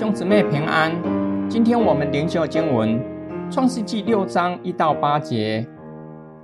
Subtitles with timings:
[0.00, 0.90] 兄姊妹平安，
[1.50, 2.98] 今天我们灵修经文
[3.52, 5.68] 《创世纪》六章一到八节。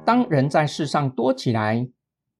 [0.04, 1.88] 当人在世上多起来，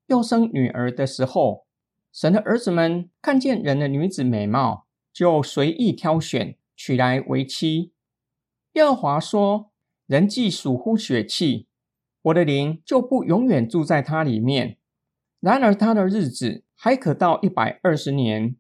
[0.09, 1.65] 又生女儿的时候，
[2.13, 7.93] 神的儿子们看见人的女子美貌，就随意挑选，娶来为妻。
[8.75, 9.71] 耶和华说
[10.07, 11.67] ：“人既属乎血气，
[12.21, 14.76] 我的灵就不永远住在他里面。
[15.40, 18.57] 然而他的日子还可到一百二十年。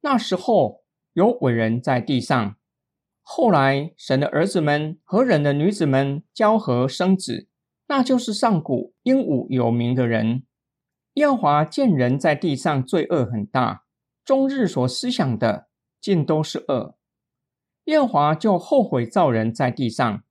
[0.00, 0.82] 那时候。”
[1.14, 2.56] 有伟人在地上。
[3.22, 7.48] 后来，神的儿子们和人的女子们交合生子，
[7.86, 10.42] 那就是上古英武有名的人。
[11.14, 13.84] 耶和华见人在地上罪恶很大，
[14.24, 15.68] 终日所思想的
[16.00, 16.96] 尽都是恶。
[17.84, 20.24] 耶和华就后悔造人在地上，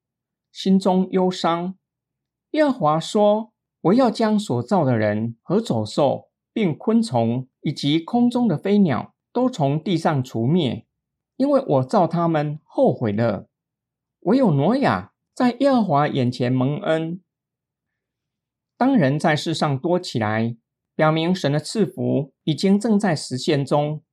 [0.52, 1.76] 心中忧伤。
[2.52, 10.86] 耶和华说：“我要将所造的人和走兽，并昆虫以及空中的飞鸟。”都从地上除灭，
[11.36, 13.50] 因为我造他们后悔了。
[14.22, 17.20] 唯有挪亚在耶和华眼前蒙恩。
[18.78, 20.56] 当人在世上多起来，
[20.96, 24.04] 表明神的赐福已经正在实现中。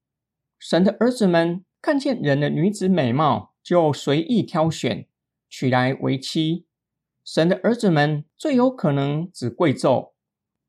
[0.58, 5.06] 神的儿子们看见人的女子美貌，就随意挑选，
[5.48, 6.66] 娶来为妻。
[7.24, 10.12] 神的儿子们最有可能指贵胄，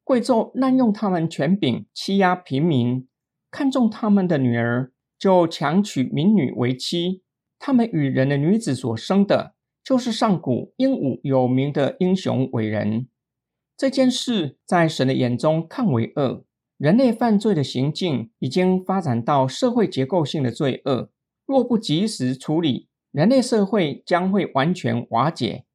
[0.03, 3.07] 贵胄滥用他们权柄，欺压平民。
[3.51, 7.21] 看中他们的女儿，就强娶民女为妻。
[7.59, 13.07] 他们与人的女子所生的，就是上古英武有名的英雄伟人。
[13.77, 16.45] 这件事在神的眼中看为恶。
[16.77, 21.11] 人类犯罪的行径已经发展到社会结构性的罪恶，
[21.45, 25.65] 若不及时处理，人类社会将会完全瓦解。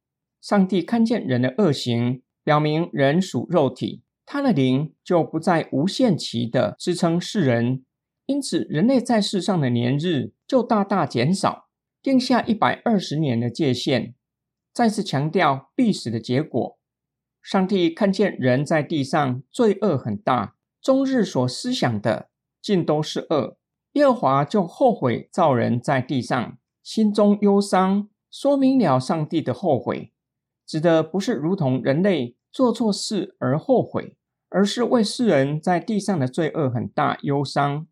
[0.41, 4.03] 上帝看见人的恶行，表明人属肉体。
[4.29, 7.85] 他的灵就不再无限期的支撑世人，
[8.27, 11.69] 因此人类在世上的年日就大大减少，
[12.03, 14.15] 定下一百二十年的界限，
[14.73, 16.77] 再次强调必死的结果。
[17.41, 22.29] 上帝看见人在地上罪恶很大，终日所思想的
[22.61, 23.57] 尽都是恶，
[23.93, 30.13] 耶和华就后悔造人在地上，心中忧伤，说明了上帝的后悔，
[30.67, 32.35] 指的不是如同人类。
[32.51, 34.17] 做错事而后悔，
[34.49, 37.87] 而是为世人在地上的罪恶很大忧伤，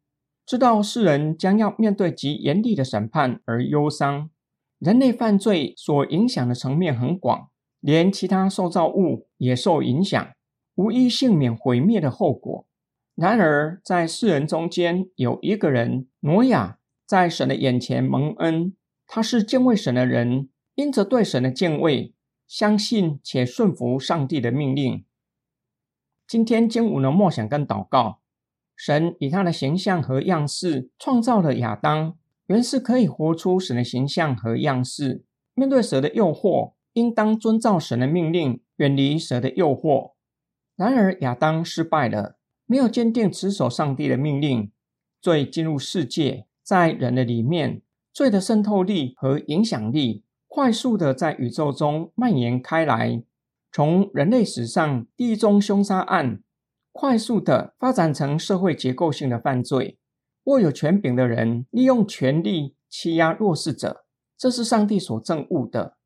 [0.46, 4.30] 知道世人将要面对极严厉的审判而忧伤。
[4.78, 7.48] 人类犯罪所影响的层面很广，
[7.80, 10.26] 连其他受造物也受影响，
[10.74, 12.66] 无一幸免毁灭的后果。
[13.14, 18.74] 然而，在世人中间有一个人，挪亚，在神的眼前蒙恩，
[19.06, 22.12] 他是敬畏神的人，因着对神的敬畏。
[22.56, 25.04] 相信且顺服上帝的命令。
[26.24, 28.20] 今天经文的默想跟祷告，
[28.76, 32.16] 神以他的形象和样式创造了亚当，
[32.46, 35.24] 原是可以活出神的形象和样式。
[35.54, 40.12] 面对蛇的诱惑，应当遵照神的命令，远离蛇的诱惑。
[40.76, 44.70] 然而亚当失败了，没有坚定持守上帝的命令，
[45.20, 47.82] 罪进入世界，在人的里面，
[48.12, 50.22] 罪的渗透力和影响力。
[50.54, 53.24] 快速的在宇宙中蔓延开来，
[53.72, 56.44] 从人类史上第一宗凶杀案，
[56.92, 59.98] 快速的发展成社会结构性的犯罪。
[60.44, 64.04] 握有权柄的人利用权力欺压弱势者，
[64.38, 65.96] 这是上帝所憎恶的。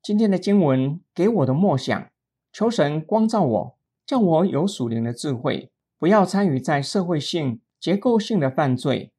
[0.00, 2.08] 今天的经文给我的默想，
[2.52, 9.12] 求神光照我，叫我有属灵的智慧，不要参与在社会性结构性的犯罪。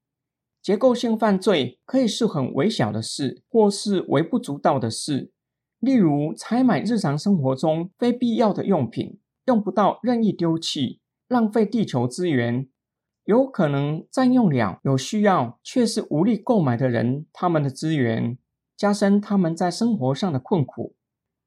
[0.62, 5.32] 结构性犯罪可以是很微小的事，或是微不足道的事，
[5.80, 12.70] 例如采买日常生活中非必要的用品，用不到任意丢弃，浪费地球资源，
[13.26, 18.38] 有可能占用了有需要却是无力购买的人他们的资源，
[18.78, 20.96] 加深他们在生活上的困苦。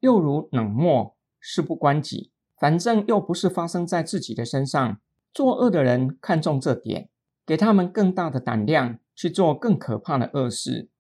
[0.00, 4.98] 又如冷漠、事不关己，反正又不是发生在自己的身上。
[5.32, 7.08] 作恶的人看重这点，
[7.46, 8.99] 给他们更大的胆量。
[9.14, 10.90] 去做更可怕的恶事。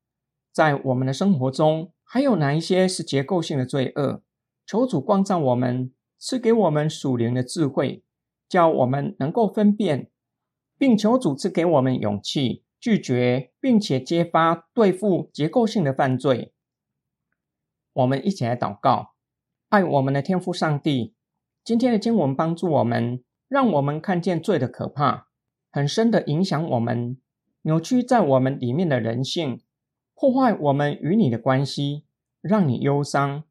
[0.52, 4.22] 在我们的生活中，还有哪一些是结构性的罪恶？
[4.66, 8.04] 求主光照我们，赐给我们属灵的智慧，
[8.48, 10.10] 叫我们能够分辨，
[10.78, 16.54] 并求主赐给我们勇气，拒绝并且揭发对付结构性的犯罪。
[17.92, 19.14] 我们一起来祷告，
[19.68, 21.14] 爱我们的天父上帝。
[21.64, 25.28] 今天的经文帮助我们，让我们看见罪的可怕，
[25.70, 27.18] 很深的影响我们。
[27.66, 29.62] 扭曲在我们里面的人性，
[30.14, 32.04] 破坏我们与你的关系，
[32.42, 33.44] 让你忧伤。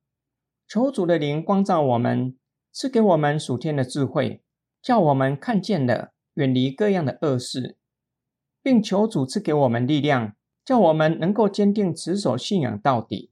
[0.67, 2.35] 求主的灵光照我们，
[2.71, 4.43] 赐给我们属天的智慧，
[4.83, 7.75] 叫我们看见了，远离各样的恶事，
[8.61, 13.31] 并求主赐给我们力量，叫我们能够坚定持守信仰到底。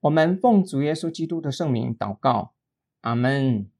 [0.00, 2.52] 我们奉主耶稣基督的圣名祷告，
[3.02, 3.70] 阿门。